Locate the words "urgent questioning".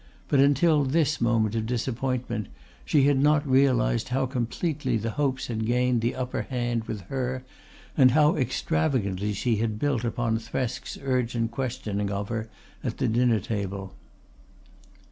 11.03-12.09